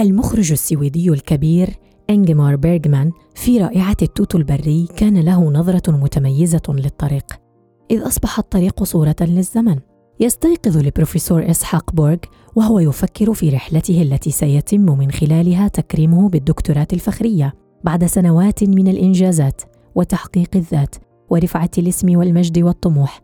المخرج 0.00 0.52
السويدي 0.52 1.10
الكبير 1.10 1.70
إنجمار 2.10 2.56
بيرغمان 2.56 3.12
في 3.34 3.58
رائعة 3.58 3.96
التوت 4.02 4.34
البري 4.34 4.88
كان 4.96 5.18
له 5.18 5.50
نظرة 5.50 5.90
متميزة 5.90 6.62
للطريق. 6.68 7.43
إذ 7.90 8.06
أصبح 8.06 8.38
الطريق 8.38 8.82
صورة 8.84 9.16
للزمن. 9.20 9.78
يستيقظ 10.20 10.76
البروفيسور 10.76 11.50
إسحاق 11.50 11.92
بورغ 11.92 12.18
وهو 12.56 12.78
يفكر 12.78 13.34
في 13.34 13.50
رحلته 13.50 14.02
التي 14.02 14.30
سيتم 14.30 14.98
من 14.98 15.10
خلالها 15.10 15.68
تكريمه 15.68 16.28
بالدكتوراه 16.28 16.88
الفخرية. 16.92 17.54
بعد 17.84 18.04
سنوات 18.04 18.64
من 18.64 18.88
الإنجازات 18.88 19.62
وتحقيق 19.94 20.48
الذات 20.56 20.94
ورفعة 21.30 21.70
الاسم 21.78 22.18
والمجد 22.18 22.58
والطموح 22.58 23.20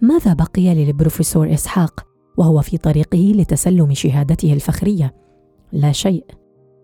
ماذا 0.00 0.32
بقي 0.32 0.74
للبروفيسور 0.74 1.54
إسحاق 1.54 2.06
وهو 2.38 2.60
في 2.60 2.78
طريقه 2.78 3.32
لتسلم 3.34 3.94
شهادته 3.94 4.52
الفخرية؟ 4.52 5.14
لا 5.72 5.92
شيء. 5.92 6.24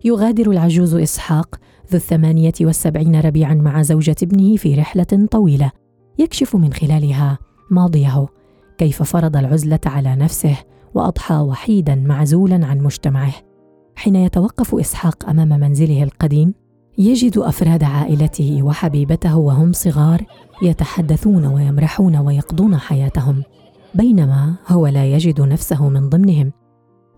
يغادر 0.05 0.51
العجوز 0.51 0.95
إسحاق 0.95 1.55
ذو 1.91 1.97
الثمانية 1.97 2.53
والسبعين 2.61 3.19
ربيعا 3.19 3.53
مع 3.53 3.81
زوجة 3.81 4.15
ابنه 4.23 4.55
في 4.55 4.75
رحلة 4.75 5.27
طويلة. 5.31 5.71
يكشف 6.19 6.55
من 6.55 6.73
خلالها 6.73 7.37
ماضيه 7.71 8.27
كيف 8.77 9.03
فرض 9.03 9.37
العزلة 9.37 9.79
على 9.85 10.15
نفسه 10.15 10.57
وأضحى 10.93 11.35
وحيدا 11.35 11.95
معزولا 11.95 12.65
عن 12.65 12.79
مجتمعه. 12.79 13.33
حين 13.95 14.15
يتوقف 14.15 14.75
إسحاق 14.75 15.29
أمام 15.29 15.49
منزله 15.49 16.03
القديم 16.03 16.53
يجد 16.97 17.37
أفراد 17.37 17.83
عائلته 17.83 18.63
وحبيبته 18.63 19.37
وهم 19.37 19.71
صغار 19.71 20.21
يتحدثون 20.61 21.45
ويمرحون 21.45 22.15
ويقضون 22.15 22.77
حياتهم 22.77 23.43
بينما 23.95 24.55
هو 24.67 24.87
لا 24.87 25.05
يجد 25.05 25.41
نفسه 25.41 25.89
من 25.89 26.09
ضمنهم. 26.09 26.51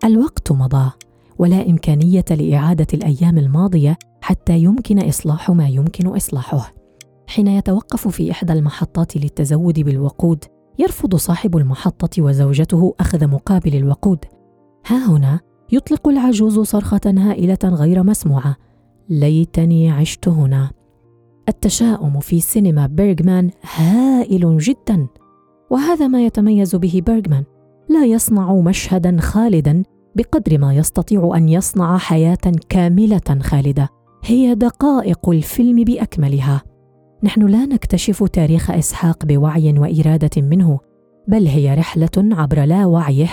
الوقت 0.04 0.52
مضى 0.52 0.90
ولا 1.38 1.70
إمكانية 1.70 2.24
لإعادة 2.30 2.86
الأيام 2.94 3.38
الماضية 3.38 3.98
حتى 4.20 4.58
يمكن 4.58 5.08
إصلاح 5.08 5.50
ما 5.50 5.68
يمكن 5.68 6.06
إصلاحه. 6.06 6.81
حين 7.32 7.46
يتوقف 7.46 8.08
في 8.08 8.30
إحدى 8.30 8.52
المحطات 8.52 9.16
للتزود 9.16 9.80
بالوقود 9.80 10.44
يرفض 10.78 11.16
صاحب 11.16 11.56
المحطة 11.56 12.22
وزوجته 12.22 12.94
أخذ 13.00 13.26
مقابل 13.26 13.76
الوقود. 13.76 14.18
ها 14.86 15.10
هنا 15.10 15.40
يطلق 15.72 16.08
العجوز 16.08 16.60
صرخة 16.60 17.00
هائلة 17.06 17.58
غير 17.64 18.02
مسموعة. 18.02 18.56
ليتني 19.08 19.90
عشت 19.90 20.28
هنا. 20.28 20.70
التشاؤم 21.48 22.20
في 22.20 22.40
سينما 22.40 22.86
بيرغمان 22.86 23.50
هائل 23.76 24.58
جدا. 24.58 25.06
وهذا 25.70 26.08
ما 26.08 26.26
يتميز 26.26 26.76
به 26.76 27.02
بيرغمان. 27.06 27.44
لا 27.88 28.04
يصنع 28.04 28.54
مشهدا 28.54 29.16
خالدا 29.20 29.82
بقدر 30.16 30.58
ما 30.58 30.74
يستطيع 30.74 31.32
أن 31.36 31.48
يصنع 31.48 31.98
حياة 31.98 32.52
كاملة 32.68 33.40
خالدة. 33.42 33.88
هي 34.24 34.54
دقائق 34.54 35.28
الفيلم 35.30 35.84
بأكملها. 35.84 36.71
نحن 37.24 37.46
لا 37.46 37.66
نكتشف 37.66 38.24
تاريخ 38.24 38.70
إسحاق 38.70 39.26
بوعي 39.26 39.78
وإرادة 39.78 40.42
منه 40.42 40.78
بل 41.28 41.46
هي 41.46 41.74
رحلة 41.74 42.10
عبر 42.16 42.64
لا 42.64 42.86
وعيه 42.86 43.30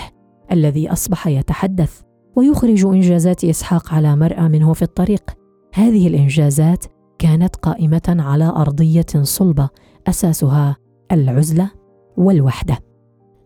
الذي 0.52 0.92
أصبح 0.92 1.26
يتحدث 1.26 2.00
ويخرج 2.36 2.84
إنجازات 2.84 3.44
إسحاق 3.44 3.94
على 3.94 4.16
مرأى 4.16 4.48
منه 4.48 4.72
في 4.72 4.82
الطريق. 4.82 5.22
هذه 5.74 6.06
الإنجازات 6.06 6.84
كانت 7.18 7.56
قائمة 7.56 8.16
على 8.18 8.44
أرضية 8.44 9.06
صلبة 9.22 9.68
أساسها 10.08 10.76
العزلة 11.12 11.70
والوحدة. 12.16 12.78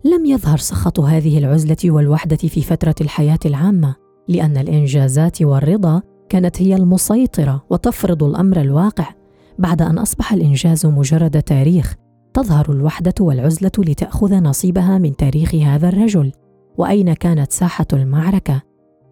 لم 0.05 0.25
يظهر 0.25 0.59
سخط 0.59 1.01
هذه 1.01 1.39
العزلة 1.39 1.91
والوحدة 1.93 2.37
في 2.37 2.61
فترة 2.61 2.95
الحياة 3.01 3.39
العامة 3.47 3.95
لأن 4.29 4.57
الإنجازات 4.57 5.43
والرضا 5.43 6.03
كانت 6.29 6.63
هي 6.63 6.77
المسيطرة 6.77 7.65
وتفرض 7.71 8.23
الأمر 8.23 8.61
الواقع. 8.61 9.24
بعد 9.59 9.83
أن 9.83 9.99
أصبح 9.99 10.33
الإنجاز 10.33 10.87
مجرد 10.87 11.43
تاريخ 11.43 11.95
تظهر 12.35 12.73
الوحدة 12.73 13.15
والعزلة 13.21 13.71
لتأخذ 13.79 14.35
نصيبها 14.35 14.99
من 14.99 15.17
تاريخ 15.17 15.55
هذا 15.55 15.89
الرجل. 15.89 16.33
وأين 16.79 17.13
كانت 17.13 17.53
ساحة 17.53 17.87
المعركة؟ 17.93 18.63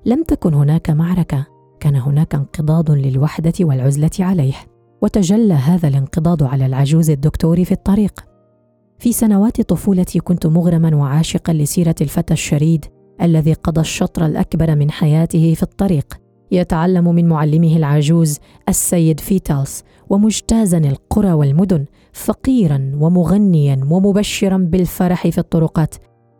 لم 0.06 0.22
تكن 0.22 0.54
هناك 0.54 0.90
معركة. 0.90 1.46
كان 1.80 1.96
هناك 1.96 2.34
انقضاض 2.34 2.90
للوحدة 2.90 3.52
والعزلة 3.60 4.10
عليه. 4.20 4.54
وتجلى 5.02 5.54
هذا 5.54 5.88
الانقضاض 5.88 6.42
على 6.42 6.66
العجوز 6.66 7.10
الدكتور 7.10 7.64
في 7.64 7.72
الطريق. 7.72 8.24
في 8.98 9.12
سنوات 9.12 9.60
طفولتي 9.60 10.18
كنت 10.20 10.46
مغرما 10.46 10.96
وعاشقا 10.96 11.52
لسيرة 11.52 11.94
الفتى 12.00 12.34
الشريد 12.34 12.84
الذي 13.22 13.52
قضى 13.52 13.80
الشطر 13.80 14.26
الأكبر 14.26 14.74
من 14.74 14.90
حياته 14.90 15.54
في 15.54 15.62
الطريق. 15.62 16.21
يتعلم 16.52 17.14
من 17.14 17.28
معلمه 17.28 17.76
العجوز 17.76 18.38
السيد 18.68 19.20
فيتالس 19.20 19.84
ومجتازا 20.10 20.78
القرى 20.78 21.32
والمدن 21.32 21.84
فقيرا 22.12 22.92
ومغنيا 23.00 23.80
ومبشرا 23.90 24.56
بالفرح 24.56 25.28
في 25.28 25.38
الطرقات. 25.38 25.94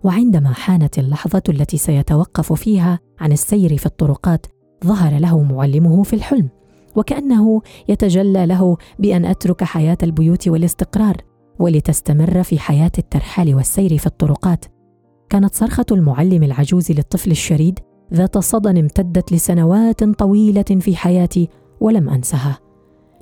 وعندما 0.04 0.52
حانت 0.52 0.98
اللحظة 0.98 1.42
التي 1.48 1.76
سيتوقف 1.76 2.52
فيها 2.52 2.98
عن 3.20 3.32
السير 3.32 3.76
في 3.76 3.86
الطرقات 3.86 4.46
ظهر 4.84 5.18
له 5.18 5.42
معلمه 5.42 6.02
في 6.02 6.12
الحلم 6.12 6.48
وكأنه 6.96 7.62
يتجلى 7.88 8.46
له 8.46 8.76
بأن 8.98 9.24
أترك 9.24 9.64
حياة 9.64 9.98
البيوت 10.02 10.48
والاستقرار 10.48 11.16
ولتستمر 11.58 12.42
في 12.42 12.58
حياة 12.58 12.92
الترحال 12.98 13.54
والسير 13.54 13.98
في 13.98 14.06
الطرقات. 14.06 14.64
كانت 15.30 15.54
صرخة 15.54 15.86
المعلم 15.92 16.42
العجوز 16.42 16.92
للطفل 16.92 17.30
الشريد 17.30 17.78
ذات 18.12 18.38
صدى 18.38 18.80
امتدت 18.80 19.32
لسنوات 19.32 20.04
طويلة 20.04 20.62
في 20.62 20.96
حياتي 20.96 21.48
ولم 21.80 22.08
أنسها. 22.08 22.58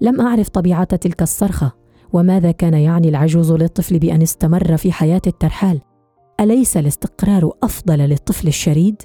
لم 0.00 0.20
أعرف 0.20 0.48
طبيعة 0.48 0.84
تلك 0.84 1.22
الصرخة 1.22 1.72
وماذا 2.12 2.50
كان 2.50 2.74
يعني 2.74 3.08
العجوز 3.08 3.52
للطفل 3.52 3.98
بأن 3.98 4.22
استمر 4.22 4.76
في 4.76 4.92
حياة 4.92 5.22
الترحال؟ 5.26 5.80
أليس 6.40 6.76
الاستقرار 6.76 7.50
أفضل 7.62 7.98
للطفل 7.98 8.48
الشريد؟ 8.48 9.02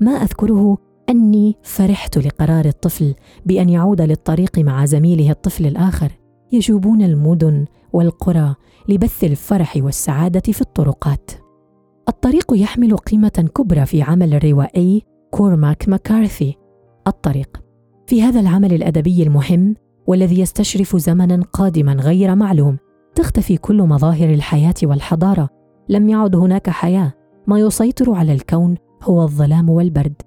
ما 0.00 0.10
أذكره 0.10 0.78
أني 1.10 1.56
فرحت 1.62 2.18
لقرار 2.18 2.64
الطفل 2.64 3.14
بأن 3.46 3.68
يعود 3.68 4.00
للطريق 4.00 4.58
مع 4.58 4.84
زميله 4.84 5.30
الطفل 5.30 5.66
الآخر. 5.66 6.12
يجوبون 6.52 7.02
المدن 7.02 7.64
والقرى 7.92 8.54
لبث 8.88 9.24
الفرح 9.24 9.76
والسعادة 9.76 10.52
في 10.52 10.60
الطرقات. 10.60 11.30
الطريق 12.08 12.52
يحمل 12.54 12.96
قيمة 12.96 13.48
كبرى 13.54 13.86
في 13.86 14.02
عمل 14.02 14.34
الروائي 14.34 15.02
كورماك 15.36 15.88
ماكارثي 15.88 16.56
الطريق. 17.06 17.62
في 18.06 18.22
هذا 18.22 18.40
العمل 18.40 18.72
الأدبي 18.72 19.22
المهم 19.22 19.74
والذي 20.06 20.40
يستشرف 20.40 20.96
زمنا 20.96 21.42
قادما 21.52 21.92
غير 21.92 22.34
معلوم 22.34 22.76
تختفي 23.14 23.56
كل 23.56 23.82
مظاهر 23.82 24.30
الحياة 24.30 24.74
والحضارة. 24.82 25.48
لم 25.88 26.08
يعد 26.08 26.36
هناك 26.36 26.70
حياة. 26.70 27.12
ما 27.46 27.58
يسيطر 27.58 28.14
على 28.14 28.32
الكون 28.32 28.74
هو 29.02 29.22
الظلام 29.22 29.70
والبرد. 29.70 30.22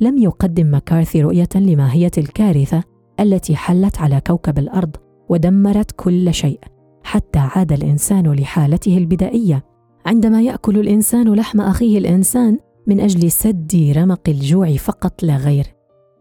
لم 0.00 0.18
يقدم 0.18 0.74
مكارثي 0.74 1.22
رؤية 1.22 1.48
لماهية 1.54 2.10
الكارثة 2.18 2.82
التي 3.20 3.56
حلت 3.56 3.98
على 3.98 4.20
كوكب 4.26 4.58
الأرض 4.58 4.96
ودمرت 5.28 5.92
كل 5.96 6.34
شيء 6.34 6.60
حتى 7.02 7.38
عاد 7.38 7.72
الإنسان 7.72 8.32
لحالته 8.32 8.98
البدائية. 8.98 9.64
عندما 10.06 10.42
يأكل 10.42 10.78
الإنسان 10.78 11.34
لحم 11.34 11.60
أخيه 11.60 11.98
الإنسان 11.98 12.58
من 12.86 13.00
أجل 13.00 13.30
سد 13.30 13.92
رمق 13.96 14.20
الجوع 14.28 14.76
فقط 14.76 15.22
لا 15.22 15.36
غير. 15.36 15.66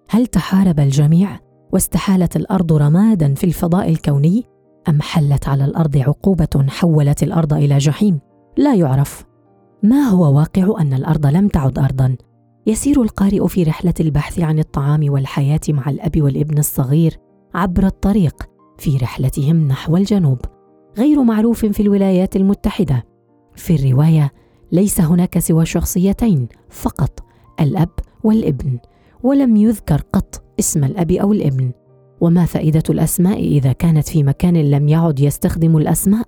هل 0.10 0.28
تحارب 0.28 0.80
الجميع 0.80 1.39
واستحالت 1.73 2.36
الأرض 2.36 2.73
رمادا 2.73 3.34
في 3.34 3.43
الفضاء 3.43 3.89
الكوني؟ 3.89 4.43
أم 4.89 5.02
حلت 5.02 5.47
على 5.47 5.65
الأرض 5.65 5.97
عقوبة 5.97 6.65
حولت 6.69 7.23
الأرض 7.23 7.54
إلى 7.54 7.78
جحيم؟ 7.78 8.19
لا 8.58 8.76
يعرف. 8.76 9.26
ما 9.84 10.04
هو 10.04 10.38
واقع 10.38 10.82
أن 10.82 10.93
الأرض 10.93 11.26
لم 11.26 11.47
تعد 11.47 11.80
ارضا؟ 11.80 12.15
يسير 12.67 13.02
القارئ 13.02 13.47
في 13.47 13.63
رحلة 13.63 13.93
البحث 13.99 14.39
عن 14.39 14.60
الطعام 14.60 15.12
والحياة 15.12 15.60
مع 15.69 15.89
الأب 15.89 16.21
والابن 16.21 16.58
الصغير 16.58 17.17
عبر 17.54 17.86
الطريق 17.86 18.49
في 18.78 18.97
رحلتهم 18.97 19.67
نحو 19.67 19.97
الجنوب. 19.97 20.39
غير 20.97 21.23
معروف 21.23 21.65
في 21.65 21.80
الولايات 21.80 22.36
المتحدة. 22.36 23.04
في 23.56 23.76
الرواية 23.76 24.32
ليس 24.74 25.02
هناك 25.02 25.40
سوى 25.40 25.66
شخصيتين 25.66 26.48
فقط 26.70 27.20
الأب 27.60 27.90
والابن 28.24 28.80
ولم 29.24 29.56
يذكر 29.56 30.02
قط 30.14 30.44
اسم 30.60 30.84
الأب 30.84 31.12
أو 31.12 31.32
الابن. 31.34 31.72
وما 32.22 32.46
فائدة 32.46 32.84
الأسماء 32.90 33.40
إذا 33.40 33.72
كانت 33.72 34.08
في 34.08 34.24
مكان 34.24 34.58
لم 34.58 34.88
يعد 34.88 35.20
يستخدم 35.20 35.78
الأسماء؟ 35.78 36.28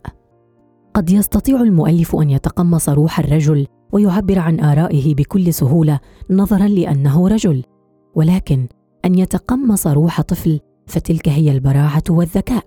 قد 0.93 1.09
يستطيع 1.09 1.61
المؤلف 1.61 2.15
أن 2.15 2.29
يتقمص 2.29 2.89
روح 2.89 3.19
الرجل 3.19 3.67
ويعبر 3.91 4.39
عن 4.39 4.59
آرائه 4.59 5.15
بكل 5.15 5.53
سهولة 5.53 5.99
نظرا 6.29 6.67
لأنه 6.67 7.27
رجل. 7.27 7.63
ولكن 8.15 8.67
أن 9.05 9.15
يتقمص 9.15 9.87
روح 9.87 10.21
طفل 10.21 10.59
فتلك 10.87 11.29
هي 11.29 11.51
البراعة 11.51 12.03
والذكاء. 12.09 12.65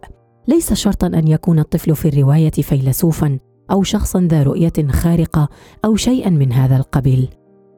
ليس 0.49 0.73
شرطا 0.73 1.07
أن 1.07 1.29
يكون 1.29 1.59
الطفل 1.59 1.97
في 1.97 2.09
الرواية 2.09 2.51
فيلسوفا 2.51 3.39
أو 3.71 3.83
شخصا 3.83 4.21
ذا 4.21 4.43
رؤية 4.43 4.89
خارقة 4.91 5.49
أو 5.85 5.97
شيئا 5.97 6.31
من 6.31 6.53
هذا 6.53 6.77
القبيل. 6.77 7.29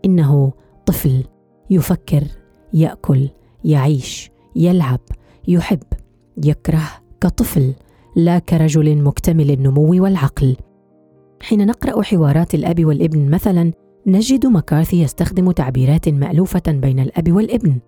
إنه 0.04 0.52
طفل 0.86 1.24
يفكر 1.70 2.24
يأكل 2.74 3.28
يعيش 3.64 4.30
يلعب 4.56 5.00
يحب 5.48 5.82
يكره 6.44 6.88
كطفل 7.20 7.74
لا 8.16 8.38
كرجل 8.38 9.02
مكتمل 9.02 9.50
النمو 9.50 10.02
والعقل. 10.04 10.56
حين 11.42 11.66
نقرأ 11.66 12.02
حوارات 12.02 12.54
الأب 12.54 12.84
والابن 12.84 13.30
مثلا 13.30 13.72
نجد 14.06 14.46
مكارثي 14.46 15.02
يستخدم 15.02 15.50
تعبيرات 15.50 16.08
مألوفة 16.08 16.62
بين 16.68 17.00
الأب 17.00 17.32
والابن. 17.32 17.78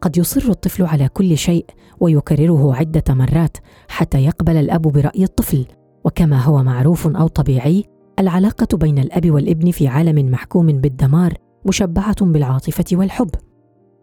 قد 0.00 0.18
يصر 0.18 0.50
الطفل 0.50 0.82
على 0.84 1.08
كل 1.08 1.38
شيء 1.38 1.66
ويكرره 2.00 2.74
عدة 2.74 3.14
مرات 3.14 3.56
حتى 3.88 4.24
يقبل 4.24 4.56
الأب 4.56 4.82
برأي 4.82 5.24
الطفل. 5.24 5.66
وكما 6.04 6.40
هو 6.40 6.62
معروف 6.62 7.06
أو 7.06 7.28
طبيعي 7.28 7.84
العلاقة 8.18 8.76
بين 8.76 8.98
الأب 8.98 9.30
والابن 9.30 9.70
في 9.70 9.88
عالم 9.88 10.30
محكوم 10.30 10.66
بالدمار 10.66 11.34
مشبعة 11.66 12.26
بالعاطفة 12.26 12.84
والحب. 12.92 13.30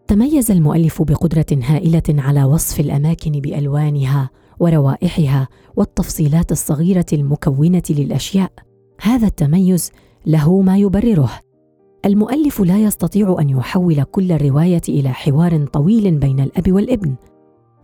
تميز 0.06 0.50
المؤلف 0.50 1.02
بقدرة 1.02 1.46
هائلة 1.52 2.02
على 2.08 2.44
وصف 2.44 2.80
الأماكن 2.80 3.32
بألوانها 3.32 4.30
وروائحها 4.60 5.48
والتفصيلات 5.76 6.52
الصغيرة 6.52 7.06
المكونة 7.12 7.82
للأشياء. 7.90 8.52
هذا 9.02 9.26
التميز 9.26 9.92
له 10.26 10.60
ما 10.60 10.78
يبرره. 10.78 11.30
المؤلف 12.06 12.60
لا 12.60 12.78
يستطيع 12.78 13.36
أن 13.40 13.50
يحول 13.50 14.02
كل 14.02 14.32
الرواية 14.32 14.82
إلى 14.88 15.08
حوار 15.08 15.66
طويل 15.66 16.18
بين 16.18 16.40
الأب 16.40 16.72
والابن. 16.72 17.14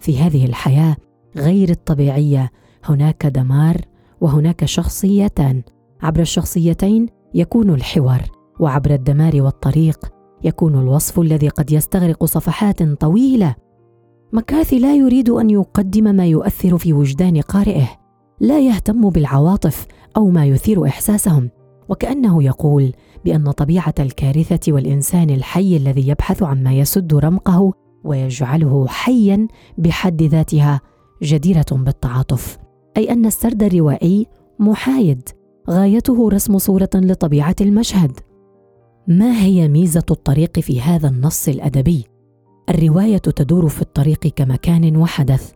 في 0.00 0.18
هذه 0.18 0.44
الحياة 0.44 0.96
غير 1.36 1.70
الطبيعية 1.70 2.50
هناك 2.84 3.26
دمار 3.26 3.76
وهناك 4.20 4.64
شخصيتان. 4.64 5.62
عبر 6.02 6.20
الشخصيتين 6.20 7.06
يكون 7.34 7.70
الحوار 7.70 8.22
وعبر 8.60 8.90
الدمار 8.94 9.42
والطريق 9.42 9.98
يكون 10.44 10.78
الوصف 10.78 11.20
الذي 11.20 11.48
قد 11.48 11.72
يستغرق 11.72 12.24
صفحات 12.24 12.82
طويلة. 12.82 13.54
مكاثي 14.32 14.78
لا 14.78 14.96
يريد 14.96 15.30
أن 15.30 15.50
يقدم 15.50 16.14
ما 16.14 16.26
يؤثر 16.26 16.78
في 16.78 16.92
وجدان 16.92 17.40
قارئه. 17.40 17.88
لا 18.40 18.60
يهتم 18.60 19.10
بالعواطف 19.10 19.86
أو 20.16 20.30
ما 20.30 20.44
يثير 20.44 20.86
إحساسهم. 20.86 21.50
وكأنه 21.88 22.42
يقول 22.42 22.92
بأن 23.24 23.50
طبيعة 23.50 23.94
الكارثة 23.98 24.72
والإنسان 24.72 25.30
الحي 25.30 25.76
الذي 25.76 26.08
يبحث 26.08 26.42
عما 26.42 26.72
يسد 26.72 27.14
رمقه 27.14 27.72
ويجعله 28.04 28.86
حيا 28.86 29.48
بحد 29.78 30.22
ذاتها 30.22 30.80
جديرة 31.22 31.66
بالتعاطف. 31.72 32.65
أي 32.96 33.12
أن 33.12 33.26
السرد 33.26 33.62
الروائي 33.62 34.26
محايد. 34.58 35.28
غايته 35.70 36.28
رسم 36.28 36.58
صورة 36.58 36.90
لطبيعة 36.94 37.56
المشهد. 37.60 38.12
ما 39.08 39.40
هي 39.42 39.68
ميزة 39.68 40.04
الطريق 40.10 40.60
في 40.60 40.80
هذا 40.80 41.08
النص 41.08 41.48
الأدبي؟ 41.48 42.04
الرواية 42.70 43.18
تدور 43.18 43.68
في 43.68 43.82
الطريق 43.82 44.26
كمكان 44.26 44.96
وحدث. 44.96 45.52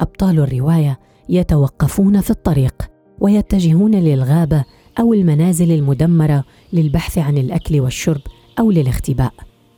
أبطال 0.00 0.38
الرواية 0.38 0.98
يتوقفون 1.28 2.20
في 2.20 2.30
الطريق 2.30 2.74
ويتجهون 3.20 3.94
للغابة 3.94 4.64
أو 5.00 5.14
المنازل 5.14 5.72
المدمرة 5.72 6.44
للبحث 6.72 7.18
عن 7.18 7.38
الأكل 7.38 7.80
والشرب 7.80 8.20
أو 8.58 8.70
للاختباء 8.70 9.32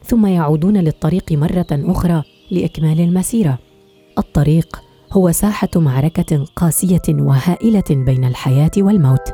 ثم 0.05 0.27
يعودون 0.27 0.77
للطريق 0.77 1.33
مرة 1.33 1.67
أخرى 1.71 2.23
لإكمال 2.51 3.01
المسيرة. 3.01 3.59
الطريق 4.19 4.88
هو 5.13 5.33
ساحة 5.33 5.69
معركة 5.77 6.45
قاسية 6.57 7.03
وهائلة 7.09 7.85
بين 7.91 8.25
الحياة 8.25 8.71
والموت. 8.79 9.33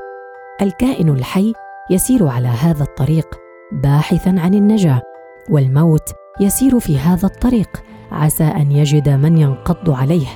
الكائن 0.63 1.09
الحي 1.09 1.53
يسير 1.91 2.27
على 2.27 2.49
هذا 2.49 2.83
الطريق 2.83 3.27
باحثا 3.73 4.31
عن 4.39 4.55
النجاة 4.55 5.03
والموت 5.51 6.13
يسير 6.41 6.81
في 6.81 6.99
هذا 6.99 7.27
الطريق 7.27 7.83
عسى 8.13 8.45
أن 8.45 8.73
يجد 8.73 9.09
من 9.09 9.39
ينقض 9.39 9.91
عليه. 9.91 10.27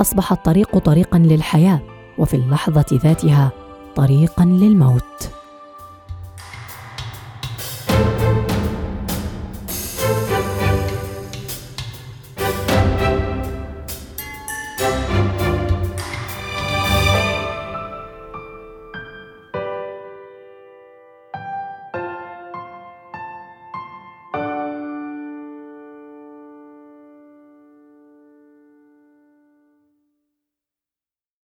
أصبح 0.00 0.32
الطريق 0.32 0.78
طريقا 0.78 1.18
للحياة 1.18 1.80
وفي 2.18 2.34
اللحظة 2.34 2.86
ذاتها 2.92 3.52
طريقا 3.96 4.44
للموت. 4.44 5.30